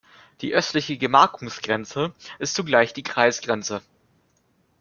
Die 0.41 0.51
östliche 0.55 0.97
Gemarkungsgrenze 0.97 2.15
ist 2.39 2.55
zugleich 2.55 2.93
die 2.93 3.03
Kreisgrenze. 3.03 3.83